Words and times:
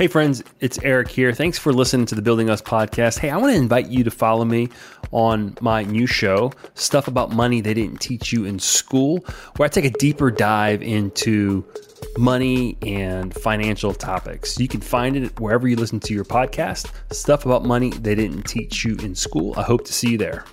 Hey, 0.00 0.06
friends, 0.06 0.42
it's 0.60 0.78
Eric 0.78 1.08
here. 1.08 1.34
Thanks 1.34 1.58
for 1.58 1.74
listening 1.74 2.06
to 2.06 2.14
the 2.14 2.22
Building 2.22 2.48
Us 2.48 2.62
podcast. 2.62 3.18
Hey, 3.18 3.28
I 3.28 3.36
want 3.36 3.52
to 3.52 3.58
invite 3.58 3.88
you 3.88 4.02
to 4.02 4.10
follow 4.10 4.46
me 4.46 4.70
on 5.12 5.58
my 5.60 5.82
new 5.82 6.06
show, 6.06 6.54
Stuff 6.74 7.06
About 7.06 7.32
Money 7.32 7.60
They 7.60 7.74
Didn't 7.74 7.98
Teach 8.00 8.32
You 8.32 8.46
in 8.46 8.58
School, 8.58 9.18
where 9.56 9.66
I 9.66 9.68
take 9.68 9.84
a 9.84 9.90
deeper 9.90 10.30
dive 10.30 10.80
into 10.80 11.66
money 12.16 12.78
and 12.80 13.34
financial 13.34 13.92
topics. 13.92 14.58
You 14.58 14.68
can 14.68 14.80
find 14.80 15.16
it 15.16 15.38
wherever 15.38 15.68
you 15.68 15.76
listen 15.76 16.00
to 16.00 16.14
your 16.14 16.24
podcast, 16.24 16.90
Stuff 17.12 17.44
About 17.44 17.66
Money 17.66 17.90
They 17.90 18.14
Didn't 18.14 18.44
Teach 18.44 18.86
You 18.86 18.96
in 19.02 19.14
School. 19.14 19.52
I 19.58 19.62
hope 19.64 19.84
to 19.84 19.92
see 19.92 20.12
you 20.12 20.16
there. 20.16 20.46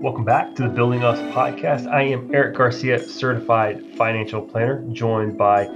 Welcome 0.00 0.24
back 0.24 0.54
to 0.54 0.62
the 0.62 0.68
Building 0.70 1.04
Us 1.04 1.18
podcast. 1.34 1.86
I 1.86 2.00
am 2.04 2.34
Eric 2.34 2.56
Garcia, 2.56 3.06
certified 3.06 3.84
financial 3.98 4.40
planner, 4.40 4.82
joined 4.94 5.36
by 5.36 5.66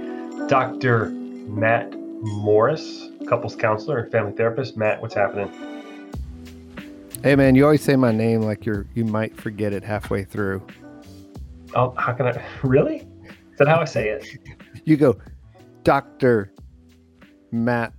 Dr. 0.47 1.11
Matt 1.11 1.93
Morris, 1.95 3.09
couples 3.29 3.55
counselor 3.55 3.99
and 3.99 4.11
family 4.11 4.31
therapist. 4.31 4.77
Matt, 4.77 4.99
what's 4.99 5.13
happening? 5.13 5.51
Hey 7.21 7.35
man, 7.35 7.53
you 7.53 7.65
always 7.65 7.83
say 7.83 7.95
my 7.95 8.11
name 8.11 8.41
like 8.41 8.65
you're 8.65 8.87
you 8.95 9.05
might 9.05 9.39
forget 9.39 9.73
it 9.73 9.83
halfway 9.83 10.23
through. 10.23 10.65
Oh, 11.75 11.91
how 11.91 12.11
can 12.13 12.25
I 12.25 12.43
really? 12.63 13.07
Is 13.51 13.59
that 13.59 13.67
how 13.67 13.79
I 13.79 13.85
say 13.85 14.09
it? 14.09 14.27
You 14.85 14.97
go, 14.97 15.19
Dr. 15.83 16.51
Matt 17.51 17.93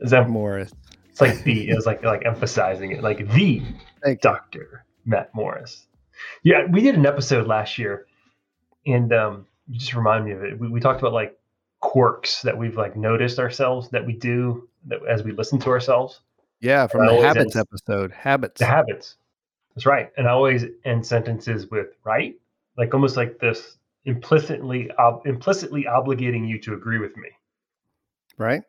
Is 0.00 0.10
that 0.10 0.28
Morris. 0.28 0.72
It's 1.08 1.20
like 1.20 1.44
the 1.44 1.70
it 1.70 1.76
was 1.76 1.86
like 1.86 2.02
like 2.02 2.26
emphasizing 2.26 2.90
it, 2.90 3.04
like 3.04 3.28
the 3.30 3.62
Dr. 4.20 4.84
Matt 5.08 5.34
Morris. 5.34 5.86
Yeah, 6.42 6.66
we 6.70 6.82
did 6.82 6.94
an 6.94 7.06
episode 7.06 7.46
last 7.46 7.78
year, 7.78 8.06
and 8.86 9.12
um, 9.12 9.46
you 9.66 9.78
just 9.78 9.94
remind 9.94 10.24
me 10.24 10.32
of 10.32 10.44
it. 10.44 10.58
We, 10.58 10.68
we 10.68 10.80
talked 10.80 11.00
about 11.00 11.12
like 11.12 11.38
quirks 11.80 12.42
that 12.42 12.56
we've 12.56 12.76
like 12.76 12.96
noticed 12.96 13.38
ourselves 13.38 13.88
that 13.90 14.04
we 14.04 14.12
do 14.12 14.68
that 14.86 15.00
as 15.08 15.22
we 15.22 15.32
listen 15.32 15.58
to 15.60 15.70
ourselves. 15.70 16.20
Yeah, 16.60 16.86
from 16.86 17.06
the 17.06 17.14
habits 17.20 17.56
end, 17.56 17.66
episode, 17.72 18.12
habits. 18.12 18.58
The 18.58 18.66
habits. 18.66 19.16
That's 19.74 19.86
right. 19.86 20.10
And 20.16 20.26
I 20.26 20.32
always 20.32 20.64
end 20.84 21.06
sentences 21.06 21.70
with 21.70 21.88
right, 22.04 22.34
like 22.76 22.92
almost 22.92 23.16
like 23.16 23.38
this 23.38 23.78
implicitly 24.04 24.90
ob- 24.98 25.26
implicitly 25.26 25.84
obligating 25.88 26.48
you 26.48 26.58
to 26.60 26.74
agree 26.74 26.98
with 26.98 27.16
me. 27.16 27.28
Right. 28.36 28.62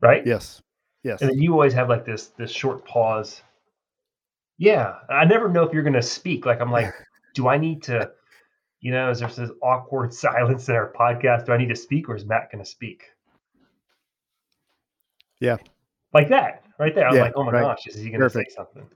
Right. 0.00 0.24
Yes. 0.26 0.62
Yes. 1.02 1.22
And 1.22 1.30
then 1.30 1.38
you 1.38 1.52
always 1.52 1.72
have 1.72 1.88
like 1.88 2.04
this 2.04 2.28
this 2.36 2.50
short 2.50 2.84
pause 2.84 3.40
yeah, 4.58 4.96
I 5.08 5.24
never 5.24 5.48
know 5.48 5.62
if 5.62 5.72
you're 5.72 5.82
going 5.82 5.92
to 5.94 6.02
speak. 6.02 6.46
Like 6.46 6.60
I'm 6.60 6.70
like, 6.70 6.92
do 7.34 7.48
I 7.48 7.58
need 7.58 7.82
to, 7.84 8.10
you 8.80 8.92
know, 8.92 9.10
is 9.10 9.20
there 9.20 9.28
this 9.28 9.50
awkward 9.62 10.14
silence 10.24 10.68
in 10.68 10.74
our 10.74 10.92
podcast? 10.92 11.46
Do 11.46 11.52
I 11.52 11.56
need 11.56 11.68
to 11.68 11.76
speak, 11.76 12.08
or 12.08 12.16
is 12.16 12.24
Matt 12.24 12.50
going 12.50 12.64
to 12.64 12.70
speak? 12.70 13.04
Yeah, 15.40 15.56
like 16.14 16.28
that 16.30 16.64
right 16.78 16.94
there. 16.94 17.06
I'm 17.06 17.14
yeah, 17.14 17.22
like, 17.22 17.32
oh 17.36 17.44
my 17.44 17.52
right. 17.52 17.62
gosh, 17.62 17.86
is 17.86 17.96
he 17.96 18.10
going 18.10 18.20
to 18.20 18.30
say 18.30 18.46
something? 18.48 18.86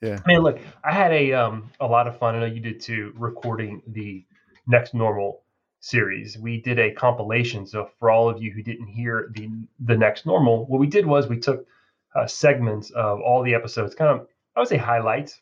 Yeah. 0.00 0.18
Man, 0.26 0.40
look, 0.40 0.58
I 0.82 0.92
had 0.92 1.12
a 1.12 1.32
um 1.32 1.70
a 1.80 1.86
lot 1.86 2.08
of 2.08 2.18
fun. 2.18 2.34
I 2.34 2.40
know 2.40 2.46
you 2.46 2.60
did 2.60 2.80
too, 2.80 3.12
recording 3.14 3.82
the 3.86 4.24
next 4.66 4.94
normal 4.94 5.42
series. 5.80 6.38
We 6.38 6.60
did 6.60 6.78
a 6.78 6.92
compilation. 6.92 7.66
So 7.66 7.90
for 7.98 8.10
all 8.10 8.28
of 8.28 8.42
you 8.42 8.52
who 8.52 8.62
didn't 8.62 8.86
hear 8.88 9.30
the 9.34 9.50
the 9.80 9.96
next 9.96 10.26
normal, 10.26 10.64
what 10.66 10.80
we 10.80 10.86
did 10.86 11.06
was 11.06 11.28
we 11.28 11.38
took 11.38 11.66
uh, 12.14 12.26
segments 12.26 12.90
of 12.90 13.20
all 13.20 13.42
the 13.42 13.54
episodes, 13.54 13.94
kind 13.94 14.10
of 14.10 14.26
I 14.54 14.60
would 14.60 14.68
say 14.68 14.76
highlights, 14.76 15.40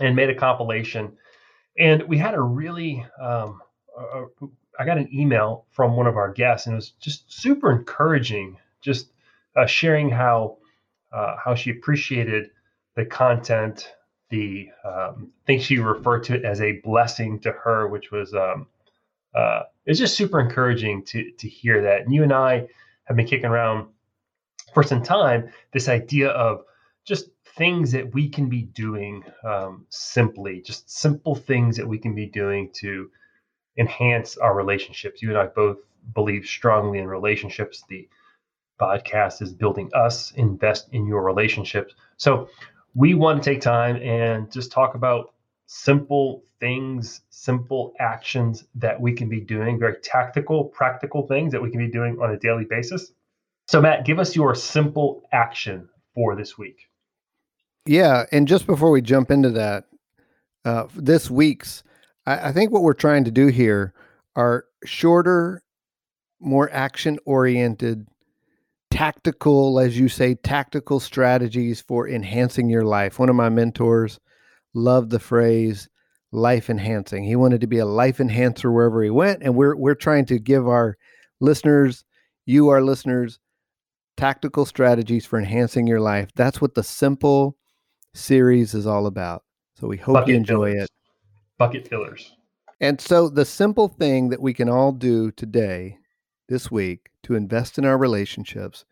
and 0.00 0.16
made 0.16 0.30
a 0.30 0.34
compilation. 0.34 1.16
And 1.78 2.02
we 2.04 2.18
had 2.18 2.34
a 2.34 2.40
really, 2.40 3.04
um, 3.20 3.60
I 4.78 4.84
got 4.84 4.98
an 4.98 5.08
email 5.12 5.66
from 5.70 5.96
one 5.96 6.06
of 6.06 6.16
our 6.16 6.32
guests, 6.32 6.66
and 6.66 6.74
it 6.74 6.76
was 6.76 6.90
just 7.00 7.32
super 7.32 7.72
encouraging, 7.72 8.58
just 8.80 9.12
uh, 9.56 9.66
sharing 9.66 10.10
how 10.10 10.58
uh, 11.12 11.36
how 11.42 11.54
she 11.54 11.70
appreciated 11.70 12.50
the 12.96 13.04
content, 13.04 13.92
the 14.30 14.68
um, 14.84 15.30
think 15.46 15.60
she 15.60 15.78
referred 15.78 16.24
to 16.24 16.34
it 16.34 16.44
as 16.44 16.60
a 16.62 16.80
blessing 16.84 17.38
to 17.40 17.52
her, 17.52 17.88
which 17.88 18.10
was 18.10 18.32
um, 18.34 18.66
uh, 19.34 19.62
it's 19.84 19.98
just 19.98 20.16
super 20.16 20.40
encouraging 20.40 21.04
to 21.04 21.30
to 21.32 21.48
hear 21.48 21.82
that. 21.82 22.02
And 22.02 22.14
you 22.14 22.22
and 22.22 22.32
I 22.32 22.66
have 23.04 23.16
been 23.16 23.26
kicking 23.26 23.46
around 23.46 23.88
for 24.72 24.82
some 24.82 25.02
time 25.02 25.52
this 25.72 25.88
idea 25.88 26.30
of 26.30 26.64
just 27.04 27.30
things 27.56 27.92
that 27.92 28.14
we 28.14 28.28
can 28.28 28.48
be 28.48 28.62
doing 28.62 29.22
um, 29.44 29.86
simply, 29.90 30.60
just 30.62 30.90
simple 30.90 31.34
things 31.34 31.76
that 31.76 31.86
we 31.86 31.98
can 31.98 32.14
be 32.14 32.26
doing 32.26 32.70
to 32.74 33.10
enhance 33.76 34.36
our 34.36 34.54
relationships. 34.54 35.22
You 35.22 35.30
and 35.30 35.38
I 35.38 35.46
both 35.46 35.78
believe 36.14 36.46
strongly 36.46 36.98
in 36.98 37.06
relationships. 37.06 37.84
The 37.88 38.08
podcast 38.80 39.42
is 39.42 39.52
building 39.52 39.90
us, 39.94 40.32
invest 40.32 40.88
in 40.92 41.06
your 41.06 41.22
relationships. 41.22 41.94
So 42.16 42.48
we 42.94 43.14
want 43.14 43.42
to 43.42 43.50
take 43.50 43.60
time 43.60 43.96
and 43.96 44.50
just 44.50 44.72
talk 44.72 44.94
about 44.94 45.32
simple 45.66 46.44
things, 46.60 47.22
simple 47.30 47.94
actions 48.00 48.64
that 48.74 49.00
we 49.00 49.12
can 49.12 49.28
be 49.28 49.40
doing, 49.40 49.78
very 49.78 49.96
tactical, 50.02 50.64
practical 50.64 51.26
things 51.26 51.52
that 51.52 51.62
we 51.62 51.70
can 51.70 51.78
be 51.78 51.90
doing 51.90 52.18
on 52.20 52.30
a 52.30 52.38
daily 52.38 52.64
basis. 52.64 53.12
So, 53.68 53.80
Matt, 53.80 54.04
give 54.04 54.18
us 54.18 54.36
your 54.36 54.54
simple 54.54 55.22
action 55.32 55.88
for 56.14 56.36
this 56.36 56.58
week. 56.58 56.88
Yeah, 57.86 58.26
and 58.30 58.46
just 58.46 58.66
before 58.66 58.90
we 58.90 59.02
jump 59.02 59.30
into 59.30 59.50
that, 59.50 59.84
uh, 60.64 60.86
this 60.94 61.30
week's, 61.30 61.82
I, 62.26 62.48
I 62.48 62.52
think 62.52 62.70
what 62.70 62.82
we're 62.82 62.94
trying 62.94 63.24
to 63.24 63.30
do 63.30 63.48
here 63.48 63.92
are 64.36 64.66
shorter, 64.84 65.62
more 66.40 66.70
action 66.72 67.18
oriented, 67.24 68.06
tactical, 68.90 69.80
as 69.80 69.98
you 69.98 70.08
say, 70.08 70.34
tactical 70.34 71.00
strategies 71.00 71.80
for 71.80 72.08
enhancing 72.08 72.68
your 72.68 72.84
life. 72.84 73.18
One 73.18 73.28
of 73.28 73.36
my 73.36 73.48
mentors 73.48 74.20
loved 74.74 75.10
the 75.10 75.18
phrase 75.18 75.88
life 76.30 76.70
enhancing. 76.70 77.24
He 77.24 77.36
wanted 77.36 77.60
to 77.62 77.66
be 77.66 77.78
a 77.78 77.86
life 77.86 78.20
enhancer 78.20 78.70
wherever 78.70 79.02
he 79.02 79.10
went. 79.10 79.42
And 79.42 79.54
we're 79.54 79.76
we're 79.76 79.94
trying 79.94 80.24
to 80.26 80.38
give 80.38 80.66
our 80.68 80.96
listeners, 81.40 82.04
you 82.46 82.68
our 82.68 82.82
listeners, 82.82 83.38
tactical 84.16 84.64
strategies 84.64 85.26
for 85.26 85.38
enhancing 85.38 85.86
your 85.86 86.00
life. 86.00 86.30
That's 86.34 86.60
what 86.60 86.74
the 86.74 86.82
simple 86.82 87.56
series 88.14 88.74
is 88.74 88.86
all 88.86 89.06
about. 89.06 89.44
So 89.78 89.86
we 89.88 89.96
hope 89.96 90.14
Bucket 90.14 90.28
you 90.28 90.36
enjoy 90.36 90.72
fillers. 90.72 90.84
it. 90.84 90.90
Bucket 91.58 91.88
fillers. 91.88 92.32
And 92.80 93.00
so 93.00 93.28
the 93.28 93.44
simple 93.44 93.88
thing 93.88 94.28
that 94.30 94.42
we 94.42 94.52
can 94.52 94.68
all 94.68 94.92
do 94.92 95.30
today, 95.30 95.98
this 96.48 96.70
week, 96.70 97.10
to 97.22 97.34
invest 97.34 97.78
in 97.78 97.84
our 97.84 97.96
relationships 97.96 98.84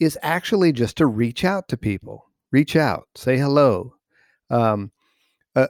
is 0.00 0.18
actually 0.22 0.72
just 0.72 0.96
to 0.96 1.06
reach 1.06 1.44
out 1.44 1.68
to 1.68 1.76
people. 1.76 2.26
Reach 2.50 2.74
out, 2.76 3.06
say 3.14 3.38
hello. 3.38 3.94
Um, 4.50 4.90
a, 5.54 5.68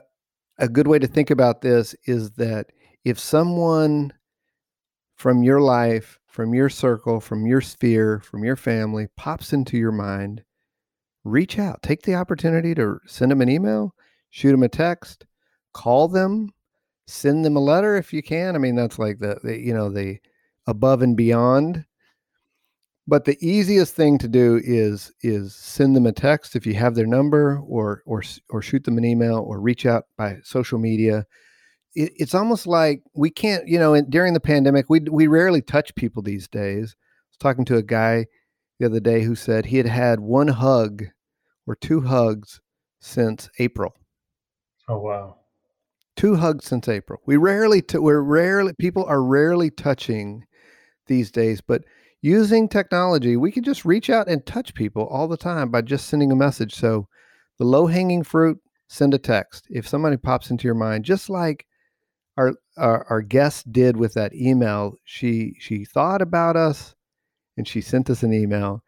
a 0.57 0.67
good 0.67 0.87
way 0.87 0.99
to 0.99 1.07
think 1.07 1.29
about 1.29 1.61
this 1.61 1.95
is 2.05 2.31
that 2.31 2.67
if 3.05 3.19
someone 3.19 4.11
from 5.15 5.43
your 5.43 5.61
life, 5.61 6.19
from 6.27 6.53
your 6.53 6.69
circle, 6.69 7.21
from 7.21 7.45
your 7.45 7.61
sphere, 7.61 8.19
from 8.19 8.43
your 8.43 8.55
family 8.55 9.07
pops 9.15 9.53
into 9.53 9.77
your 9.77 9.91
mind, 9.91 10.43
reach 11.23 11.59
out. 11.59 11.81
Take 11.81 12.03
the 12.03 12.15
opportunity 12.15 12.75
to 12.75 12.99
send 13.05 13.31
them 13.31 13.41
an 13.41 13.49
email, 13.49 13.95
shoot 14.29 14.51
them 14.51 14.63
a 14.63 14.69
text, 14.69 15.25
call 15.73 16.07
them, 16.07 16.49
send 17.07 17.43
them 17.43 17.55
a 17.55 17.61
letter 17.61 17.95
if 17.97 18.13
you 18.13 18.23
can. 18.23 18.55
I 18.55 18.59
mean, 18.59 18.75
that's 18.75 18.99
like 18.99 19.19
the, 19.19 19.39
the 19.43 19.59
you 19.59 19.73
know 19.73 19.89
the 19.89 20.19
above 20.67 21.01
and 21.01 21.15
beyond. 21.15 21.85
But 23.05 23.25
the 23.25 23.37
easiest 23.45 23.95
thing 23.95 24.17
to 24.19 24.29
do 24.29 24.61
is 24.63 25.11
is 25.21 25.53
send 25.55 25.95
them 25.95 26.05
a 26.05 26.13
text 26.13 26.55
if 26.55 26.65
you 26.65 26.73
have 26.75 26.95
their 26.95 27.07
number, 27.07 27.59
or 27.67 28.01
or 28.05 28.23
or 28.49 28.61
shoot 28.61 28.83
them 28.85 28.97
an 28.97 29.05
email, 29.05 29.39
or 29.39 29.59
reach 29.59 29.85
out 29.85 30.05
by 30.17 30.37
social 30.43 30.79
media. 30.79 31.25
It, 31.95 32.13
it's 32.15 32.33
almost 32.33 32.65
like 32.65 33.03
we 33.13 33.29
can't, 33.29 33.67
you 33.67 33.77
know, 33.77 33.99
during 34.01 34.33
the 34.33 34.39
pandemic, 34.39 34.89
we 34.89 35.01
we 35.01 35.27
rarely 35.27 35.61
touch 35.61 35.93
people 35.95 36.23
these 36.23 36.47
days. 36.47 36.95
I 36.95 37.29
was 37.31 37.37
talking 37.39 37.65
to 37.65 37.77
a 37.77 37.83
guy 37.83 38.27
the 38.83 38.89
other 38.89 38.99
day 38.99 39.23
who 39.23 39.33
said 39.33 39.65
he 39.65 39.77
had 39.77 39.85
had 39.85 40.19
one 40.19 40.49
hug 40.49 41.05
or 41.65 41.73
two 41.75 42.01
hugs 42.01 42.59
since 42.99 43.49
April. 43.57 43.93
Oh 44.89 44.99
wow. 44.99 45.37
Two 46.17 46.35
hugs 46.35 46.65
since 46.65 46.89
April. 46.89 47.21
We 47.25 47.37
rarely 47.37 47.81
t- 47.81 47.97
we're 47.97 48.21
rarely 48.21 48.73
people 48.77 49.05
are 49.05 49.23
rarely 49.23 49.69
touching 49.69 50.45
these 51.07 51.31
days, 51.31 51.61
but 51.61 51.83
using 52.21 52.67
technology, 52.67 53.37
we 53.37 53.53
can 53.53 53.63
just 53.63 53.85
reach 53.85 54.09
out 54.09 54.27
and 54.27 54.45
touch 54.45 54.73
people 54.73 55.07
all 55.07 55.29
the 55.29 55.37
time 55.37 55.71
by 55.71 55.81
just 55.81 56.07
sending 56.07 56.33
a 56.33 56.35
message. 56.35 56.75
So 56.75 57.07
the 57.59 57.65
low-hanging 57.65 58.23
fruit, 58.23 58.59
send 58.89 59.13
a 59.13 59.17
text. 59.17 59.65
If 59.69 59.87
somebody 59.87 60.17
pops 60.17 60.51
into 60.51 60.65
your 60.65 60.75
mind, 60.75 61.05
just 61.05 61.29
like 61.29 61.65
our, 62.35 62.53
our 62.75 63.05
our 63.09 63.21
guest 63.21 63.71
did 63.71 63.95
with 63.95 64.13
that 64.15 64.35
email, 64.35 64.95
she 65.05 65.55
she 65.59 65.85
thought 65.85 66.21
about 66.21 66.57
us 66.57 66.95
and 67.57 67.67
she 67.67 67.81
sent 67.81 68.09
us 68.09 68.23
an 68.23 68.33
email 68.33 68.81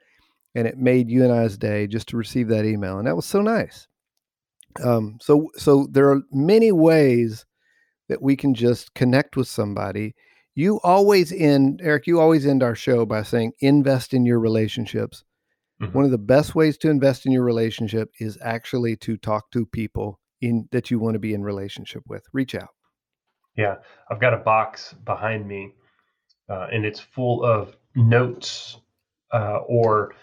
and 0.55 0.67
it 0.67 0.77
made 0.77 1.09
you 1.09 1.23
and 1.23 1.33
I's 1.33 1.57
day 1.57 1.85
just 1.87 2.07
to 2.09 2.17
receive 2.17 2.47
that 2.47 2.65
email. 2.65 2.97
And 2.97 3.07
that 3.07 3.15
was 3.15 3.25
so 3.25 3.41
nice. 3.41 3.87
Um, 4.83 5.17
so 5.21 5.49
so 5.55 5.87
there 5.91 6.09
are 6.09 6.21
many 6.31 6.71
ways 6.71 7.45
that 8.09 8.21
we 8.21 8.35
can 8.35 8.53
just 8.53 8.93
connect 8.93 9.35
with 9.35 9.47
somebody. 9.47 10.15
You 10.53 10.79
always 10.83 11.31
end, 11.31 11.81
Eric, 11.83 12.07
you 12.07 12.19
always 12.19 12.45
end 12.45 12.63
our 12.63 12.75
show 12.75 13.05
by 13.05 13.23
saying 13.23 13.53
invest 13.59 14.13
in 14.13 14.25
your 14.25 14.39
relationships. 14.39 15.23
Mhm. 15.81 15.93
One 15.93 16.05
of 16.05 16.11
the 16.11 16.17
best 16.17 16.55
ways 16.55 16.77
to 16.79 16.89
invest 16.89 17.25
in 17.25 17.31
your 17.31 17.43
relationship 17.43 18.09
is 18.19 18.37
actually 18.41 18.95
to 18.97 19.17
talk 19.17 19.51
to 19.51 19.65
people 19.65 20.19
in 20.41 20.67
that 20.71 20.89
you 20.89 20.99
want 20.99 21.15
to 21.15 21.19
be 21.19 21.33
in 21.33 21.43
relationship 21.43 22.03
with. 22.07 22.23
Reach 22.31 22.55
out. 22.55 22.69
Yeah, 23.57 23.75
I've 24.09 24.19
got 24.19 24.33
a 24.33 24.37
box 24.37 24.93
behind 25.05 25.47
me, 25.47 25.73
uh, 26.49 26.67
and 26.71 26.85
it's 26.85 26.99
full 26.99 27.43
of 27.43 27.75
notes 27.95 28.77
uh, 29.33 29.59
or 29.67 30.13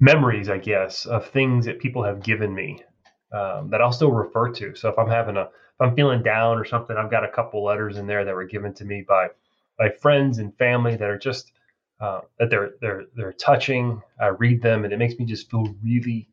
memories, 0.00 0.48
I 0.48 0.58
guess, 0.58 1.06
of 1.06 1.26
things 1.28 1.66
that 1.66 1.78
people 1.78 2.02
have 2.02 2.22
given 2.22 2.54
me 2.54 2.82
um, 3.32 3.70
that 3.70 3.80
I'll 3.80 3.92
still 3.92 4.12
refer 4.12 4.50
to. 4.52 4.74
So 4.74 4.88
if 4.88 4.98
I'm 4.98 5.08
having 5.08 5.36
a, 5.36 5.42
if 5.42 5.80
I'm 5.80 5.94
feeling 5.94 6.22
down 6.22 6.58
or 6.58 6.64
something, 6.64 6.96
I've 6.96 7.10
got 7.10 7.24
a 7.24 7.28
couple 7.28 7.64
letters 7.64 7.96
in 7.96 8.06
there 8.06 8.24
that 8.24 8.34
were 8.34 8.44
given 8.44 8.74
to 8.74 8.84
me 8.84 9.04
by 9.06 9.28
by 9.78 9.90
friends 9.90 10.38
and 10.38 10.56
family 10.58 10.96
that 10.96 11.08
are 11.08 11.18
just 11.18 11.52
uh, 12.00 12.20
that 12.38 12.50
they're 12.50 12.72
they're 12.80 13.04
they're 13.14 13.32
touching. 13.32 14.02
I 14.20 14.28
read 14.28 14.60
them, 14.60 14.84
and 14.84 14.92
it 14.92 14.98
makes 14.98 15.18
me 15.18 15.24
just 15.24 15.50
feel 15.50 15.66
really, 15.82 16.28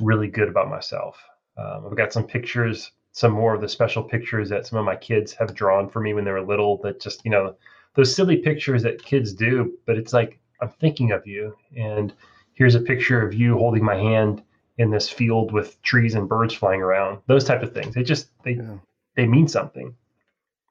really 0.00 0.28
good 0.28 0.48
about 0.48 0.70
myself. 0.70 1.22
Um, 1.58 1.86
I've 1.86 1.96
got 1.96 2.12
some 2.12 2.26
pictures, 2.26 2.92
some 3.12 3.32
more 3.32 3.54
of 3.54 3.60
the 3.60 3.68
special 3.68 4.02
pictures 4.02 4.48
that 4.48 4.66
some 4.66 4.78
of 4.78 4.84
my 4.84 4.96
kids 4.96 5.32
have 5.34 5.54
drawn 5.54 5.88
for 5.88 6.00
me 6.00 6.14
when 6.14 6.24
they 6.24 6.32
were 6.32 6.42
little. 6.42 6.80
That 6.82 7.00
just 7.00 7.24
you 7.24 7.30
know, 7.30 7.56
those 7.94 8.14
silly 8.14 8.36
pictures 8.38 8.82
that 8.82 9.02
kids 9.02 9.32
do, 9.32 9.78
but 9.86 9.96
it's 9.96 10.12
like 10.12 10.38
I'm 10.60 10.68
thinking 10.68 11.12
of 11.12 11.26
you, 11.26 11.56
and 11.76 12.12
here's 12.54 12.74
a 12.74 12.80
picture 12.80 13.24
of 13.26 13.34
you 13.34 13.56
holding 13.56 13.84
my 13.84 13.96
hand 13.96 14.42
in 14.78 14.90
this 14.90 15.08
field 15.08 15.52
with 15.52 15.80
trees 15.82 16.14
and 16.14 16.28
birds 16.28 16.54
flying 16.54 16.82
around. 16.82 17.20
Those 17.26 17.44
type 17.44 17.62
of 17.62 17.72
things. 17.72 17.94
They 17.94 18.02
just 18.02 18.30
they 18.42 18.52
Yeah. 18.54 18.78
they 19.16 19.26
mean 19.26 19.48
something. 19.48 19.94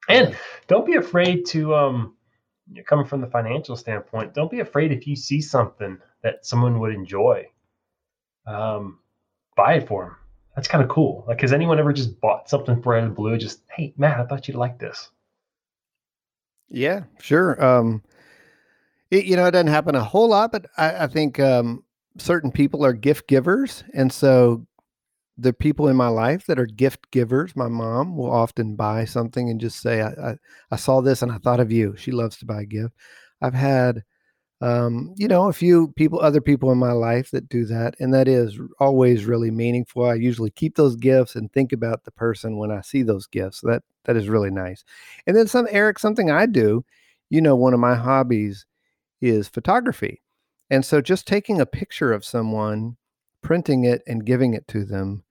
And 0.08 0.36
don't 0.66 0.86
be 0.86 0.96
afraid 0.96 1.46
to 1.46 1.74
um 1.74 2.16
you're 2.72 2.84
coming 2.84 3.06
from 3.06 3.20
the 3.20 3.26
financial 3.26 3.76
standpoint, 3.76 4.34
don't 4.34 4.50
be 4.50 4.60
afraid 4.60 4.92
if 4.92 5.06
you 5.06 5.16
see 5.16 5.40
something 5.40 5.98
that 6.22 6.46
someone 6.46 6.78
would 6.80 6.94
enjoy. 6.94 7.46
Um, 8.46 8.98
buy 9.56 9.74
it 9.74 9.88
for 9.88 10.04
them. 10.04 10.16
That's 10.54 10.68
kind 10.68 10.82
of 10.82 10.88
cool. 10.88 11.24
Like, 11.26 11.40
has 11.40 11.52
anyone 11.52 11.78
ever 11.78 11.92
just 11.92 12.20
bought 12.20 12.48
something 12.48 12.80
for 12.82 12.96
out 12.96 13.04
of 13.04 13.10
the 13.10 13.14
blue? 13.14 13.36
Just, 13.36 13.62
hey, 13.70 13.92
Matt, 13.98 14.20
I 14.20 14.24
thought 14.26 14.46
you'd 14.48 14.56
like 14.56 14.78
this. 14.78 15.10
Yeah, 16.68 17.04
sure. 17.20 17.62
Um, 17.64 18.02
it, 19.10 19.24
you 19.26 19.36
know, 19.36 19.46
it 19.46 19.52
doesn't 19.52 19.66
happen 19.68 19.94
a 19.94 20.04
whole 20.04 20.28
lot, 20.28 20.52
but 20.52 20.66
I, 20.76 21.04
I 21.04 21.06
think 21.06 21.38
um, 21.40 21.84
certain 22.18 22.50
people 22.50 22.84
are 22.84 22.92
gift 22.92 23.28
givers, 23.28 23.84
and 23.94 24.12
so 24.12 24.66
the 25.38 25.52
people 25.54 25.88
in 25.88 25.96
my 25.96 26.08
life 26.08 26.46
that 26.46 26.58
are 26.60 26.66
gift 26.66 27.10
givers, 27.12 27.56
my 27.56 27.68
mom 27.68 28.16
will 28.16 28.30
often 28.32 28.76
buy 28.76 29.04
something 29.04 29.50
and 29.50 29.60
just 29.60 29.80
say, 29.82 30.02
I, 30.02 30.10
I, 30.32 30.36
I 30.72 30.76
saw 30.76 31.00
this 31.00 31.22
and 31.22 31.32
I 31.32 31.38
thought 31.38 31.60
of 31.60 31.72
you. 31.72 31.96
She 31.96 32.12
loves 32.12 32.38
to 32.38 32.46
buy 32.46 32.62
a 32.62 32.66
gift. 32.66 32.94
I've 33.42 33.54
had, 33.54 34.04
um, 34.60 35.12
you 35.16 35.28
know, 35.28 35.48
a 35.48 35.52
few 35.52 35.88
people, 35.96 36.20
other 36.20 36.40
people 36.40 36.72
in 36.72 36.78
my 36.78 36.92
life 36.92 37.30
that 37.32 37.48
do 37.48 37.64
that. 37.66 37.96
And 37.98 38.14
that 38.14 38.28
is 38.28 38.58
always 38.78 39.24
really 39.24 39.50
meaningful. 39.50 40.04
I 40.04 40.14
usually 40.14 40.50
keep 40.50 40.76
those 40.76 40.96
gifts 40.96 41.34
and 41.36 41.52
think 41.52 41.72
about 41.72 42.04
the 42.04 42.12
person 42.12 42.56
when 42.56 42.70
I 42.70 42.80
see 42.80 43.02
those 43.02 43.26
gifts. 43.26 43.60
That, 43.60 43.82
that 44.04 44.16
is 44.16 44.28
really 44.28 44.50
nice. 44.50 44.84
And 45.26 45.36
then 45.36 45.46
some, 45.46 45.66
Eric, 45.70 45.98
something 45.98 46.30
I 46.30 46.46
do, 46.46 46.84
you 47.30 47.40
know, 47.40 47.56
one 47.56 47.74
of 47.74 47.80
my 47.80 47.94
hobbies 47.94 48.64
is 49.20 49.48
photography. 49.48 50.22
And 50.70 50.84
so 50.84 51.00
just 51.00 51.26
taking 51.26 51.60
a 51.60 51.66
picture 51.66 52.12
of 52.12 52.24
someone, 52.24 52.96
printing 53.42 53.84
it 53.84 54.02
and 54.06 54.24
giving 54.24 54.54
it 54.54 54.66
to 54.68 54.84
them 54.84 55.24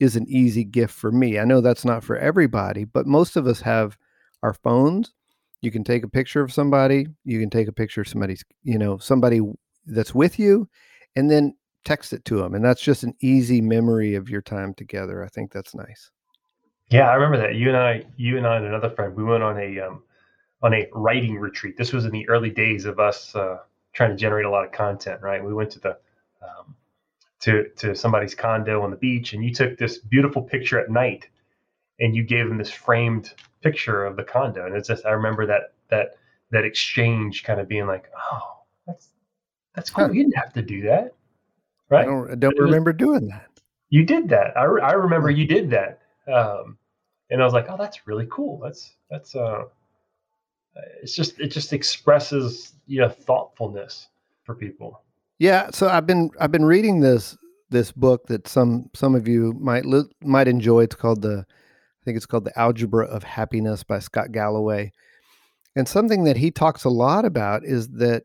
is 0.00 0.16
an 0.16 0.26
easy 0.28 0.64
gift 0.64 0.94
for 0.94 1.12
me. 1.12 1.38
I 1.38 1.44
know 1.44 1.60
that's 1.60 1.84
not 1.84 2.02
for 2.02 2.16
everybody, 2.16 2.84
but 2.84 3.06
most 3.06 3.36
of 3.36 3.46
us 3.46 3.60
have 3.60 3.96
our 4.42 4.54
phones. 4.54 5.12
You 5.62 5.70
can 5.70 5.84
take 5.84 6.04
a 6.04 6.08
picture 6.08 6.42
of 6.42 6.52
somebody, 6.52 7.06
you 7.24 7.40
can 7.40 7.48
take 7.48 7.68
a 7.68 7.72
picture 7.72 8.02
of 8.02 8.08
somebody's, 8.08 8.44
you 8.62 8.78
know, 8.78 8.98
somebody 8.98 9.40
that's 9.86 10.14
with 10.14 10.38
you 10.38 10.68
and 11.16 11.30
then 11.30 11.54
text 11.84 12.12
it 12.12 12.24
to 12.26 12.36
them. 12.36 12.54
And 12.54 12.64
that's 12.64 12.82
just 12.82 13.02
an 13.02 13.14
easy 13.20 13.60
memory 13.60 14.14
of 14.14 14.28
your 14.28 14.42
time 14.42 14.74
together. 14.74 15.24
I 15.24 15.28
think 15.28 15.52
that's 15.52 15.74
nice. 15.74 16.10
Yeah, 16.90 17.08
I 17.08 17.14
remember 17.14 17.38
that. 17.38 17.54
You 17.54 17.68
and 17.68 17.76
I, 17.76 18.04
you 18.16 18.36
and 18.36 18.46
I 18.46 18.56
and 18.56 18.66
another 18.66 18.90
friend, 18.90 19.14
we 19.16 19.24
went 19.24 19.42
on 19.42 19.58
a 19.58 19.80
um, 19.80 20.02
on 20.62 20.74
a 20.74 20.88
writing 20.92 21.38
retreat. 21.38 21.76
This 21.76 21.92
was 21.92 22.04
in 22.04 22.12
the 22.12 22.28
early 22.28 22.50
days 22.50 22.84
of 22.84 23.00
us 23.00 23.34
uh, 23.34 23.58
trying 23.92 24.10
to 24.10 24.16
generate 24.16 24.44
a 24.44 24.50
lot 24.50 24.64
of 24.64 24.72
content, 24.72 25.20
right? 25.22 25.42
We 25.42 25.54
went 25.54 25.70
to 25.72 25.80
the 25.80 25.96
um, 26.42 26.76
to 27.40 27.68
to 27.76 27.94
somebody's 27.94 28.34
condo 28.34 28.82
on 28.82 28.90
the 28.90 28.96
beach, 28.96 29.32
and 29.32 29.44
you 29.44 29.52
took 29.54 29.78
this 29.78 29.98
beautiful 29.98 30.42
picture 30.42 30.78
at 30.78 30.90
night, 30.90 31.28
and 32.02 32.14
you 32.14 32.22
gave 32.22 32.46
them 32.48 32.58
this 32.58 32.70
framed 32.70 33.32
picture 33.62 34.04
of 34.04 34.16
the 34.16 34.24
condo, 34.24 34.66
and 34.66 34.76
it's 34.76 34.88
just 34.88 35.06
I 35.06 35.12
remember 35.12 35.46
that 35.46 35.72
that 35.88 36.16
that 36.50 36.64
exchange 36.64 37.44
kind 37.44 37.58
of 37.60 37.66
being 37.68 37.86
like, 37.86 38.10
oh, 38.32 38.58
that's 38.86 39.08
that's 39.74 39.88
cool. 39.88 40.06
Huh. 40.06 40.12
You 40.12 40.24
didn't 40.24 40.36
have 40.36 40.52
to 40.52 40.62
do 40.62 40.82
that, 40.82 41.14
I 41.90 41.94
right? 41.94 42.04
don't, 42.06 42.30
I 42.30 42.34
don't 42.34 42.52
It 42.52 42.60
was- 42.60 42.66
remember 42.70 42.92
doing 42.92 43.28
that. 43.28 43.46
You 43.88 44.04
did 44.04 44.28
that. 44.30 44.56
I, 44.56 44.64
re- 44.64 44.82
I 44.82 44.92
remember 44.92 45.30
you 45.30 45.46
did 45.46 45.70
that, 45.70 46.00
um, 46.26 46.78
and 47.30 47.40
I 47.42 47.44
was 47.44 47.52
like, 47.54 47.66
oh, 47.70 47.76
that's 47.78 48.06
really 48.06 48.26
cool. 48.30 48.58
That's 48.62 48.94
that's 49.10 49.34
uh, 49.36 49.64
it's 51.02 51.14
just 51.14 51.38
it 51.38 51.48
just 51.48 51.72
expresses 51.72 52.72
you 52.86 53.00
know 53.00 53.08
thoughtfulness 53.08 54.08
for 54.44 54.54
people. 54.54 55.02
Yeah, 55.38 55.68
so 55.72 55.88
I've 55.88 56.06
been 56.06 56.30
I've 56.40 56.52
been 56.52 56.64
reading 56.64 57.00
this 57.00 57.36
this 57.70 57.92
book 57.92 58.26
that 58.28 58.48
some 58.48 58.88
some 58.94 59.14
of 59.14 59.28
you 59.28 59.52
might 59.60 59.84
li- 59.84 60.10
might 60.22 60.48
enjoy. 60.48 60.84
It's 60.84 60.94
called 60.96 61.22
the 61.22 61.44
I 62.02 62.04
think 62.04 62.16
it's 62.16 62.26
called 62.26 62.44
the 62.44 62.58
Algebra 62.58 63.06
of 63.06 63.22
Happiness 63.22 63.84
by 63.84 64.00
Scott 64.00 64.32
Galloway. 64.32 64.92
And 65.76 65.86
something 65.86 66.24
that 66.24 66.36
he 66.36 66.50
talks 66.50 66.82
a 66.82 66.90
lot 66.90 67.24
about 67.24 67.64
is 67.64 67.88
that 67.90 68.24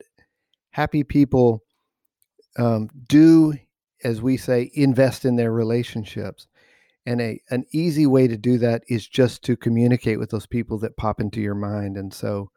happy 0.72 1.04
people 1.04 1.62
um, 2.58 2.90
do, 3.08 3.54
as 4.04 4.20
we 4.22 4.36
say, 4.36 4.72
invest 4.74 5.26
in 5.26 5.36
their 5.36 5.52
relationships. 5.52 6.48
And 7.06 7.22
a 7.22 7.40
an 7.52 7.66
easy 7.72 8.06
way 8.06 8.28
to 8.28 8.36
do 8.36 8.58
that 8.58 8.84
is 8.90 9.08
just 9.08 9.44
to 9.44 9.56
communicate 9.56 10.20
with 10.20 10.32
those 10.32 10.48
people 10.48 10.80
that 10.80 10.98
pop 10.98 11.22
into 11.22 11.40
your 11.40 11.56
mind. 11.56 11.98
And 11.98 12.14
so, 12.14 12.52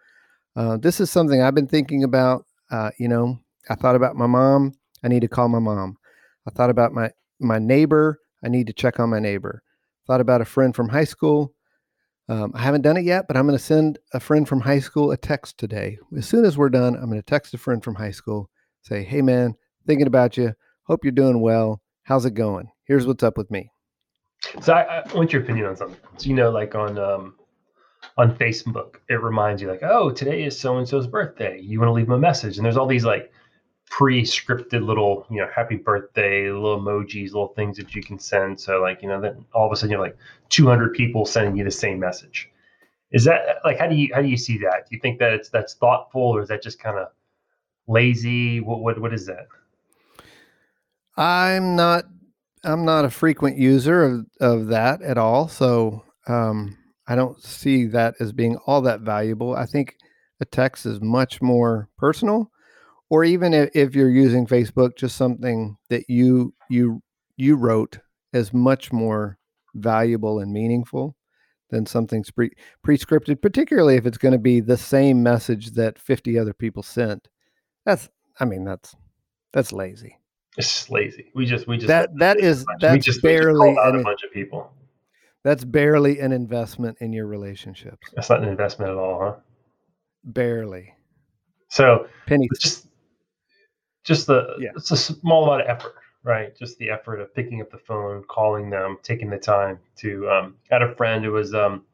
uh, 0.56 0.78
this 0.78 1.00
is 1.00 1.10
something 1.10 1.40
I've 1.40 1.54
been 1.54 1.68
thinking 1.68 2.02
about. 2.02 2.46
Uh, 2.70 2.90
you 2.98 3.08
know, 3.08 3.38
I 3.68 3.74
thought 3.74 3.94
about 3.94 4.16
my 4.16 4.26
mom. 4.26 4.72
I 5.04 5.08
need 5.08 5.20
to 5.20 5.28
call 5.28 5.48
my 5.48 5.60
mom. 5.60 5.98
I 6.48 6.50
thought 6.50 6.70
about 6.70 6.92
my 6.92 7.10
my 7.38 7.58
neighbor. 7.58 8.18
I 8.42 8.48
need 8.48 8.66
to 8.68 8.72
check 8.72 8.98
on 8.98 9.10
my 9.10 9.20
neighbor. 9.20 9.62
Thought 10.10 10.20
about 10.20 10.40
a 10.40 10.44
friend 10.44 10.74
from 10.74 10.88
high 10.88 11.04
school. 11.04 11.54
Um, 12.28 12.50
I 12.56 12.62
haven't 12.62 12.82
done 12.82 12.96
it 12.96 13.04
yet, 13.04 13.26
but 13.28 13.36
I'm 13.36 13.46
going 13.46 13.56
to 13.56 13.62
send 13.62 14.00
a 14.12 14.18
friend 14.18 14.48
from 14.48 14.60
high 14.60 14.80
school 14.80 15.12
a 15.12 15.16
text 15.16 15.56
today. 15.56 15.98
As 16.16 16.26
soon 16.26 16.44
as 16.44 16.58
we're 16.58 16.68
done, 16.68 16.96
I'm 16.96 17.08
going 17.08 17.20
to 17.20 17.22
text 17.22 17.54
a 17.54 17.58
friend 17.58 17.80
from 17.80 17.94
high 17.94 18.10
school, 18.10 18.50
say, 18.82 19.04
"Hey, 19.04 19.22
man, 19.22 19.54
thinking 19.86 20.08
about 20.08 20.36
you. 20.36 20.54
Hope 20.82 21.04
you're 21.04 21.12
doing 21.12 21.40
well. 21.40 21.80
How's 22.02 22.24
it 22.24 22.34
going? 22.34 22.72
Here's 22.86 23.06
what's 23.06 23.22
up 23.22 23.38
with 23.38 23.52
me." 23.52 23.70
So 24.60 24.72
I, 24.72 25.02
I 25.08 25.14
want 25.14 25.32
your 25.32 25.42
opinion 25.42 25.66
on 25.66 25.76
something. 25.76 26.00
So 26.16 26.28
you 26.28 26.34
know, 26.34 26.50
like 26.50 26.74
on 26.74 26.98
um, 26.98 27.36
on 28.18 28.34
Facebook, 28.34 28.96
it 29.08 29.22
reminds 29.22 29.62
you 29.62 29.68
like, 29.68 29.84
oh, 29.84 30.10
today 30.10 30.42
is 30.42 30.58
so 30.58 30.76
and 30.76 30.88
so's 30.88 31.06
birthday. 31.06 31.60
You 31.60 31.78
want 31.78 31.90
to 31.90 31.92
leave 31.92 32.06
them 32.06 32.14
a 32.14 32.18
message, 32.18 32.56
and 32.56 32.64
there's 32.64 32.76
all 32.76 32.88
these 32.88 33.04
like 33.04 33.30
pre-scripted 33.90 34.84
little, 34.84 35.26
you 35.30 35.38
know, 35.38 35.48
happy 35.54 35.76
birthday, 35.76 36.50
little 36.50 36.80
emojis, 36.80 37.26
little 37.26 37.48
things 37.48 37.76
that 37.76 37.94
you 37.94 38.02
can 38.02 38.18
send. 38.18 38.58
So 38.58 38.80
like, 38.80 39.02
you 39.02 39.08
know, 39.08 39.20
then 39.20 39.44
all 39.52 39.66
of 39.66 39.72
a 39.72 39.76
sudden 39.76 39.90
you 39.90 39.98
have 39.98 40.06
like 40.06 40.16
200 40.48 40.94
people 40.94 41.26
sending 41.26 41.56
you 41.56 41.64
the 41.64 41.70
same 41.70 41.98
message. 41.98 42.48
Is 43.12 43.24
that 43.24 43.58
like 43.64 43.78
how 43.78 43.88
do 43.88 43.96
you 43.96 44.14
how 44.14 44.22
do 44.22 44.28
you 44.28 44.36
see 44.36 44.56
that? 44.58 44.88
Do 44.88 44.94
you 44.94 45.00
think 45.00 45.18
that 45.18 45.32
it's 45.32 45.48
that's 45.48 45.74
thoughtful, 45.74 46.22
or 46.22 46.40
is 46.42 46.48
that 46.48 46.62
just 46.62 46.78
kind 46.78 46.96
of 46.96 47.08
lazy? 47.88 48.60
What 48.60 48.80
what 48.80 49.00
what 49.00 49.12
is 49.12 49.26
that? 49.26 49.48
I'm 51.16 51.74
not 51.74 52.04
I'm 52.62 52.84
not 52.84 53.04
a 53.04 53.10
frequent 53.10 53.58
user 53.58 54.02
of, 54.04 54.26
of 54.40 54.66
that 54.68 55.02
at 55.02 55.18
all. 55.18 55.48
So 55.48 56.04
um, 56.28 56.78
I 57.08 57.16
don't 57.16 57.42
see 57.42 57.86
that 57.86 58.14
as 58.20 58.32
being 58.32 58.56
all 58.66 58.80
that 58.82 59.00
valuable. 59.00 59.56
I 59.56 59.66
think 59.66 59.96
a 60.40 60.44
text 60.44 60.86
is 60.86 61.00
much 61.00 61.42
more 61.42 61.88
personal, 61.98 62.50
or 63.10 63.24
even 63.24 63.52
if, 63.52 63.70
if 63.74 63.94
you're 63.94 64.08
using 64.10 64.46
Facebook, 64.46 64.96
just 64.96 65.16
something 65.16 65.76
that 65.90 66.08
you 66.08 66.54
you 66.68 67.02
you 67.36 67.56
wrote 67.56 67.98
is 68.32 68.52
much 68.54 68.92
more 68.92 69.38
valuable 69.74 70.38
and 70.40 70.52
meaningful 70.52 71.16
than 71.70 71.86
something 71.86 72.24
pre 72.34 72.50
pre-scripted, 72.82 73.42
particularly 73.42 73.96
if 73.96 74.06
it's 74.06 74.18
going 74.18 74.32
to 74.32 74.38
be 74.38 74.60
the 74.60 74.76
same 74.76 75.22
message 75.22 75.72
that 75.72 75.98
50 75.98 76.38
other 76.38 76.54
people 76.54 76.82
sent. 76.82 77.28
That's 77.84 78.08
I 78.38 78.44
mean 78.44 78.64
that's 78.64 78.94
that's 79.52 79.72
lazy. 79.72 80.16
It's 80.56 80.90
lazy. 80.90 81.30
We 81.34 81.46
just 81.46 81.66
we 81.66 81.76
just 81.76 81.88
That 81.88 82.10
that 82.18 82.38
is 82.40 82.64
that's 82.80 82.82
just, 82.82 82.92
we 82.92 83.00
just 83.00 83.22
barely 83.22 83.70
out 83.78 83.94
a 83.94 83.98
an, 83.98 84.02
bunch 84.04 84.22
of 84.24 84.32
people. 84.32 84.72
that's 85.44 85.64
barely 85.64 86.18
an 86.20 86.32
investment 86.32 86.98
in 87.00 87.12
your 87.12 87.26
relationships. 87.26 88.08
That's 88.14 88.30
not 88.30 88.42
an 88.42 88.48
investment 88.48 88.90
at 88.90 88.96
all, 88.96 89.20
huh? 89.20 89.34
Barely. 90.24 90.92
So 91.68 92.06
Penny 92.26 92.48
just 92.60 92.88
just 94.10 94.26
the 94.26 94.56
Yeah. 94.58 94.70
it's 94.74 94.90
a 94.90 94.96
small 94.96 95.44
amount 95.44 95.62
of 95.62 95.68
effort, 95.68 95.94
right? 96.24 96.54
Just 96.56 96.76
the 96.78 96.90
effort 96.90 97.20
of 97.20 97.32
picking 97.32 97.60
up 97.60 97.70
the 97.70 97.78
phone, 97.78 98.24
calling 98.24 98.68
them, 98.68 98.98
taking 99.04 99.30
the 99.30 99.38
time 99.38 99.78
to. 99.98 100.28
Um, 100.28 100.56
I 100.70 100.74
had 100.74 100.82
a 100.82 100.94
friend 100.96 101.24
who 101.24 101.30
was 101.30 101.54
um, 101.54 101.84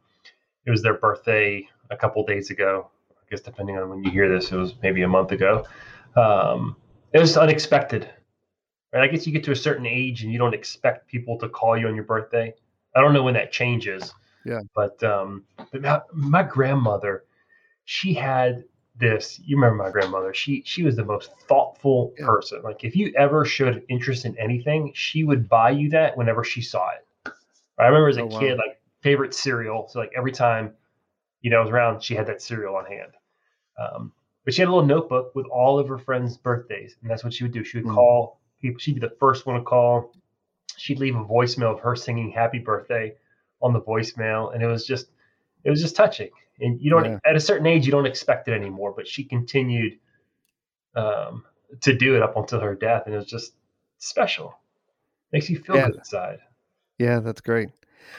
it 0.65 0.71
was 0.71 0.83
their 0.83 0.95
birthday 0.95 1.69
a 1.91 1.97
couple 1.97 2.25
days 2.25 2.49
ago. 2.51 2.91
I 3.11 3.25
guess 3.31 3.43
depending 3.43 3.77
on 3.77 3.91
when 3.91 4.03
you 4.03 4.11
hear 4.11 4.29
this, 4.33 4.51
it 4.51 4.57
was 4.57 4.73
maybe 4.83 5.03
a 5.03 5.09
month 5.09 5.33
ago. 5.33 5.67
Um, 6.17 6.77
it 7.13 7.21
was 7.21 7.37
unexpected. 7.37 8.09
Right? 8.95 9.03
I 9.03 9.09
guess 9.09 9.27
you 9.27 9.33
get 9.33 9.45
to 9.45 9.53
a 9.53 9.57
certain 9.57 9.85
age 9.85 10.23
and 10.23 10.33
you 10.33 10.39
don't 10.39 10.55
expect 10.55 11.07
people 11.07 11.37
to 11.41 11.51
call 11.51 11.77
you 11.77 11.87
on 11.87 11.95
your 11.95 12.05
birthday. 12.05 12.55
I 12.95 13.03
don't 13.03 13.13
know 13.13 13.23
when 13.23 13.35
that 13.35 13.53
changes. 13.53 14.11
Yeah. 14.47 14.61
But 14.75 15.03
um, 15.03 15.45
but 15.71 15.83
my, 15.83 16.01
my 16.15 16.43
grandmother, 16.43 17.25
she 17.85 18.15
had 18.15 18.65
this. 18.99 19.39
You 19.45 19.57
remember 19.57 19.83
my 19.85 19.91
grandmother? 19.91 20.33
She 20.35 20.63
she 20.65 20.83
was 20.83 20.97
the 20.97 21.05
most 21.05 21.31
thoughtful 21.49 22.15
Yeah. 22.19 22.27
person. 22.27 22.63
Like 22.63 22.85
if 22.85 22.97
you 22.97 23.13
ever 23.17 23.45
showed 23.45 23.83
interest 23.89 24.25
in 24.25 24.37
anything, 24.39 24.93
she 24.95 25.25
would 25.25 25.49
buy 25.49 25.71
you 25.71 25.89
that 25.91 26.17
whenever 26.17 26.45
she 26.45 26.63
saw 26.63 26.89
it. 26.91 27.33
I 27.79 27.87
remember 27.87 28.09
as 28.09 28.17
a 28.17 28.23
Oh, 28.23 28.27
wow. 28.27 28.41
kid, 28.41 28.59
like 28.59 28.81
favorite 29.03 29.35
cereal. 29.35 29.89
So 29.89 29.99
like 29.99 30.13
every 30.17 30.33
time, 30.33 30.75
you 31.43 31.51
know, 31.51 31.59
I 31.59 31.61
was 31.63 31.71
around, 31.71 32.03
she 32.03 32.15
had 32.15 32.27
that 32.27 32.41
cereal 32.41 32.75
on 32.77 32.87
hand. 32.87 33.13
Um, 33.79 34.13
but 34.45 34.55
she 34.55 34.63
had 34.63 34.69
a 34.69 34.73
little 34.73 34.87
notebook 34.87 35.35
with 35.35 35.47
all 35.47 35.79
of 35.79 35.89
her 35.89 35.99
friends' 35.99 36.39
birthdays, 36.39 36.97
and 37.03 37.11
that's 37.11 37.23
what 37.25 37.35
she 37.35 37.45
would 37.45 37.53
do. 37.53 37.65
She 37.65 37.79
would 37.79 37.87
Mm. 37.87 37.95
call 37.95 38.41
people. 38.61 38.79
She'd 38.79 38.95
be 38.95 39.01
the 39.01 39.15
first 39.21 39.45
one 39.45 39.57
to 39.57 39.63
call. 39.63 40.13
She'd 40.79 40.99
leave 40.99 41.17
a 41.17 41.25
voicemail 41.25 41.73
of 41.75 41.81
her 41.81 41.95
singing 41.97 42.31
"Happy 42.31 42.59
Birthday" 42.59 43.15
on 43.61 43.73
the 43.73 43.81
voicemail, 43.81 44.55
and 44.55 44.63
it 44.63 44.67
was 44.67 44.87
just, 44.87 45.09
it 45.67 45.71
was 45.71 45.83
just 45.83 45.97
touching. 45.97 46.31
And 46.61 46.81
you 46.81 46.91
don't, 46.91 47.05
Yeah. 47.05 47.19
at 47.27 47.37
a 47.37 47.41
certain 47.41 47.67
age, 47.67 47.85
you 47.85 47.93
don't 47.93 48.07
expect 48.07 48.49
it 48.49 48.53
anymore. 48.53 48.95
But 48.97 49.07
she 49.07 49.25
continued 49.25 49.99
um, 50.95 51.45
to 51.83 51.95
do 51.95 52.17
it 52.17 52.23
up 52.23 52.37
until 52.37 52.61
her 52.61 52.75
death, 52.75 53.03
and 53.05 53.15
it 53.15 53.19
was 53.19 53.27
just 53.27 53.53
special. 53.99 54.59
Makes 55.33 55.51
you 55.51 55.59
feel 55.59 55.77
Yeah. 55.77 55.89
good 55.89 55.97
inside. 55.97 56.39
Yeah, 56.99 57.21
that's 57.21 57.41
great. 57.43 57.69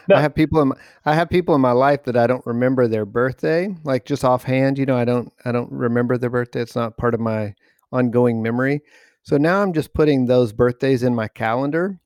No. 0.08 0.18
I 0.18 0.22
have 0.22 0.36
people 0.36 0.62
in 0.62 0.68
my, 0.68 0.76
I 1.06 1.16
have 1.16 1.30
people 1.30 1.56
in 1.56 1.62
my 1.62 1.72
life 1.72 2.04
that 2.04 2.18
I 2.18 2.28
don't 2.28 2.46
remember 2.46 2.88
their 2.88 3.06
birthday, 3.06 3.74
like 3.84 4.06
just 4.06 4.26
offhand. 4.26 4.78
You 4.78 4.86
know, 4.86 4.98
I 4.98 5.06
don't 5.06 5.32
I 5.46 5.52
don't 5.52 5.72
remember 5.72 6.18
their 6.18 6.30
birthday. 6.30 6.62
It's 6.62 6.76
not 6.76 6.98
part 6.98 7.14
of 7.14 7.22
my 7.22 7.56
ongoing 7.92 8.44
memory. 8.44 8.82
So 9.24 9.38
now 9.38 9.62
I'm 9.62 9.74
just 9.74 9.94
putting 9.94 10.26
those 10.26 10.52
birthdays 10.54 11.04
in 11.04 11.16
my 11.16 11.30
calendar 11.30 12.00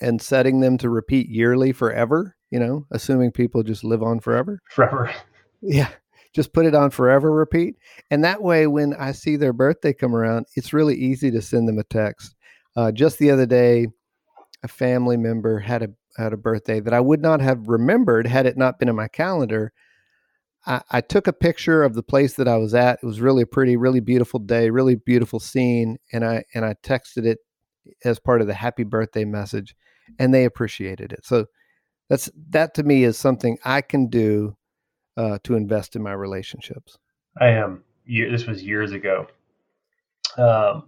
and 0.00 0.20
setting 0.20 0.60
them 0.60 0.78
to 0.78 0.88
repeat 0.88 1.28
yearly 1.28 1.72
forever. 1.72 2.34
You 2.52 2.60
know, 2.60 2.86
assuming 2.90 3.32
people 3.32 3.62
just 3.62 3.82
live 3.82 4.02
on 4.02 4.20
forever. 4.20 4.60
Forever. 4.68 5.10
Yeah. 5.62 5.88
Just 6.34 6.52
put 6.52 6.66
it 6.66 6.74
on 6.74 6.90
forever 6.90 7.32
repeat. 7.32 7.76
And 8.10 8.22
that 8.24 8.42
way, 8.42 8.66
when 8.66 8.92
I 8.94 9.12
see 9.12 9.36
their 9.36 9.54
birthday 9.54 9.94
come 9.94 10.14
around, 10.14 10.46
it's 10.54 10.74
really 10.74 10.94
easy 10.94 11.30
to 11.30 11.40
send 11.40 11.66
them 11.66 11.78
a 11.78 11.84
text. 11.84 12.34
Uh, 12.76 12.92
just 12.92 13.18
the 13.18 13.30
other 13.30 13.46
day, 13.46 13.86
a 14.62 14.68
family 14.68 15.16
member 15.16 15.60
had 15.60 15.82
a 15.82 15.88
had 16.18 16.34
a 16.34 16.36
birthday 16.36 16.78
that 16.80 16.92
I 16.92 17.00
would 17.00 17.22
not 17.22 17.40
have 17.40 17.68
remembered 17.68 18.26
had 18.26 18.44
it 18.44 18.58
not 18.58 18.78
been 18.78 18.90
in 18.90 18.96
my 18.96 19.08
calendar. 19.08 19.72
I, 20.66 20.82
I 20.90 21.00
took 21.00 21.26
a 21.26 21.32
picture 21.32 21.82
of 21.82 21.94
the 21.94 22.02
place 22.02 22.34
that 22.34 22.48
I 22.48 22.58
was 22.58 22.74
at. 22.74 22.98
It 23.02 23.06
was 23.06 23.22
really 23.22 23.42
a 23.42 23.46
pretty, 23.46 23.78
really 23.78 24.00
beautiful 24.00 24.40
day, 24.40 24.68
really 24.68 24.94
beautiful 24.94 25.40
scene, 25.40 25.96
and 26.12 26.22
I 26.22 26.44
and 26.54 26.66
I 26.66 26.74
texted 26.82 27.24
it 27.24 27.38
as 28.04 28.18
part 28.18 28.42
of 28.42 28.46
the 28.46 28.54
happy 28.54 28.84
birthday 28.84 29.24
message, 29.24 29.74
and 30.18 30.34
they 30.34 30.44
appreciated 30.44 31.12
it. 31.12 31.24
So 31.24 31.46
that's 32.08 32.30
that 32.50 32.74
to 32.74 32.82
me 32.82 33.04
is 33.04 33.18
something 33.18 33.58
I 33.64 33.80
can 33.80 34.08
do 34.08 34.56
uh, 35.16 35.38
to 35.44 35.54
invest 35.54 35.96
in 35.96 36.02
my 36.02 36.12
relationships. 36.12 36.98
I 37.40 37.48
am. 37.48 37.84
Year, 38.04 38.30
this 38.30 38.46
was 38.46 38.62
years 38.62 38.92
ago. 38.92 39.26
Um, 40.36 40.84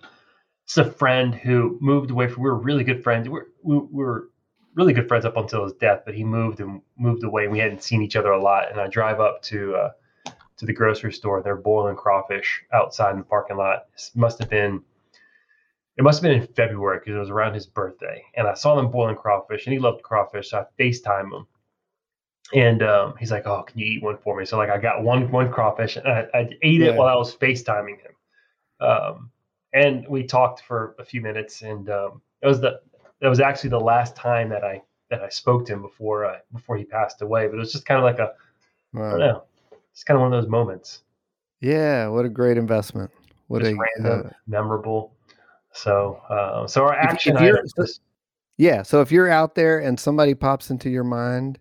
it's 0.64 0.78
a 0.78 0.90
friend 0.90 1.34
who 1.34 1.78
moved 1.80 2.10
away 2.10 2.28
from. 2.28 2.42
We 2.42 2.50
were 2.50 2.58
really 2.58 2.84
good 2.84 3.02
friends. 3.02 3.28
We're, 3.28 3.46
we, 3.62 3.76
we 3.76 4.04
were 4.04 4.30
really 4.74 4.92
good 4.92 5.08
friends 5.08 5.24
up 5.24 5.36
until 5.36 5.64
his 5.64 5.74
death, 5.74 6.02
but 6.04 6.14
he 6.14 6.24
moved 6.24 6.60
and 6.60 6.80
moved 6.96 7.22
away. 7.24 7.44
and 7.44 7.52
We 7.52 7.58
hadn't 7.58 7.82
seen 7.82 8.02
each 8.02 8.16
other 8.16 8.32
a 8.32 8.42
lot. 8.42 8.70
And 8.70 8.80
I 8.80 8.88
drive 8.88 9.20
up 9.20 9.42
to 9.42 9.74
uh, 9.76 9.90
to 10.56 10.66
the 10.66 10.72
grocery 10.72 11.12
store. 11.12 11.42
They're 11.42 11.56
boiling 11.56 11.96
crawfish 11.96 12.64
outside 12.72 13.12
in 13.12 13.18
the 13.18 13.24
parking 13.24 13.56
lot. 13.56 13.86
Must 14.14 14.38
have 14.38 14.50
been. 14.50 14.82
It 15.96 16.02
must 16.02 16.20
have 16.20 16.28
been 16.28 16.40
in 16.40 16.46
February 16.54 16.98
because 16.98 17.14
it 17.14 17.18
was 17.18 17.30
around 17.30 17.54
his 17.54 17.66
birthday, 17.66 18.24
and 18.34 18.48
I 18.48 18.54
saw 18.54 18.74
them 18.74 18.90
boiling 18.90 19.16
crawfish, 19.16 19.66
and 19.66 19.72
he 19.72 19.78
loved 19.78 20.02
crawfish, 20.02 20.50
so 20.50 20.58
I 20.58 20.82
Facetime 20.82 21.32
him, 21.32 21.46
and 22.52 22.82
um, 22.82 23.14
he's 23.18 23.30
like, 23.30 23.46
"Oh, 23.46 23.62
can 23.62 23.78
you 23.78 23.86
eat 23.86 24.02
one 24.02 24.18
for 24.18 24.36
me?" 24.36 24.44
So 24.44 24.56
like, 24.56 24.70
I 24.70 24.78
got 24.78 25.02
one 25.02 25.30
one 25.30 25.52
crawfish, 25.52 25.96
and 25.96 26.06
I, 26.08 26.26
I 26.34 26.40
ate 26.62 26.82
it 26.82 26.86
Yeah. 26.86 26.96
while 26.96 27.08
I 27.08 27.14
was 27.14 27.36
FaceTiming 27.36 28.00
him, 28.00 28.86
um, 28.86 29.30
and 29.72 30.06
we 30.08 30.24
talked 30.24 30.62
for 30.62 30.96
a 30.98 31.04
few 31.04 31.20
minutes, 31.20 31.62
and 31.62 31.88
um, 31.90 32.22
it 32.42 32.46
was 32.46 32.60
the 32.60 32.80
that 33.20 33.28
was 33.28 33.40
actually 33.40 33.70
the 33.70 33.80
last 33.80 34.16
time 34.16 34.48
that 34.48 34.64
I 34.64 34.82
that 35.10 35.22
I 35.22 35.28
spoke 35.28 35.64
to 35.66 35.74
him 35.74 35.82
before 35.82 36.24
uh, 36.24 36.38
before 36.52 36.76
he 36.76 36.84
passed 36.84 37.22
away. 37.22 37.46
But 37.46 37.54
it 37.54 37.60
was 37.60 37.72
just 37.72 37.86
kind 37.86 37.98
of 37.98 38.04
like 38.04 38.18
a 38.18 38.32
I 38.96 39.10
don't 39.10 39.20
know, 39.20 39.44
it's 39.92 40.02
kind 40.04 40.16
of 40.16 40.22
one 40.22 40.32
of 40.32 40.42
those 40.42 40.50
moments, 40.50 41.02
Yeah, 41.60 42.08
what 42.08 42.24
a 42.24 42.28
great 42.28 42.56
investment. 42.56 43.10
What 43.46 43.62
just 43.62 43.72
a 43.72 43.78
random, 43.98 44.26
uh, 44.26 44.30
memorable. 44.46 45.14
So 45.74 46.20
uh, 46.28 46.66
so 46.66 46.84
our 46.84 46.94
action 46.94 47.36
if 47.36 47.42
you're- 47.42 47.58
items. 47.58 48.00
yeah. 48.56 48.82
So 48.82 49.00
if 49.00 49.10
you're 49.12 49.28
out 49.30 49.54
there 49.54 49.78
and 49.80 49.98
somebody 49.98 50.34
pops 50.34 50.70
into 50.70 50.88
your 50.88 51.04
mind, 51.04 51.58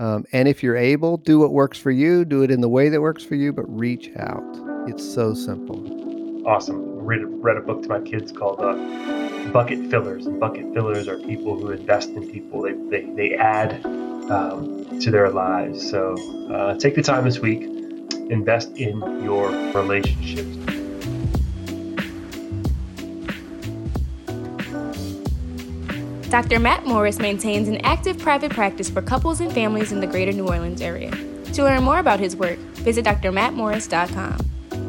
um, 0.00 0.24
and 0.32 0.48
if 0.48 0.62
you're 0.62 0.76
able, 0.76 1.16
do 1.16 1.38
what 1.38 1.52
works 1.52 1.78
for 1.78 1.92
you. 1.92 2.24
Do 2.24 2.42
it 2.42 2.50
in 2.50 2.60
the 2.60 2.68
way 2.68 2.88
that 2.88 3.00
works 3.00 3.22
for 3.22 3.36
you, 3.36 3.52
but 3.52 3.64
reach 3.68 4.10
out. 4.18 4.42
It's 4.88 5.04
so 5.14 5.34
simple. 5.34 5.78
awesome. 6.48 6.82
Read, 6.98 7.20
read 7.24 7.56
a 7.56 7.60
book 7.60 7.82
to 7.82 7.88
my 7.88 8.00
kids 8.00 8.32
called 8.32 8.60
uh, 8.60 8.74
Bucket 9.52 9.90
Fillers. 9.90 10.26
And 10.26 10.40
bucket 10.40 10.72
fillers 10.74 11.06
are 11.06 11.16
people 11.18 11.56
who 11.58 11.70
invest 11.70 12.10
in 12.10 12.28
people. 12.30 12.62
They 12.62 12.72
they, 12.90 13.04
they 13.14 13.34
add 13.36 13.84
um, 14.30 14.98
to 15.00 15.10
their 15.12 15.30
lives. 15.30 15.88
So 15.88 16.16
uh, 16.52 16.74
take 16.76 16.96
the 16.96 17.02
time 17.02 17.24
this 17.24 17.38
week, 17.38 17.62
invest 18.30 18.70
in 18.76 18.98
your 19.22 19.50
relationships. 19.72 20.73
Dr. 26.34 26.58
Matt 26.58 26.84
Morris 26.84 27.20
maintains 27.20 27.68
an 27.68 27.76
active 27.82 28.18
private 28.18 28.50
practice 28.50 28.90
for 28.90 29.00
couples 29.00 29.40
and 29.40 29.52
families 29.52 29.92
in 29.92 30.00
the 30.00 30.06
greater 30.08 30.32
New 30.32 30.48
Orleans 30.48 30.80
area. 30.80 31.12
To 31.52 31.62
learn 31.62 31.84
more 31.84 32.00
about 32.00 32.18
his 32.18 32.34
work, 32.34 32.58
visit 32.82 33.04
drmattmorris.com. 33.04 34.38